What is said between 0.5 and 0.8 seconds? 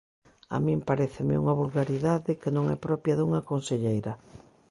A min